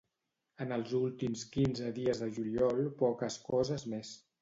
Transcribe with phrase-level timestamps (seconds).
[0.65, 4.21] En els últims quinze dies de juliol poques coses més.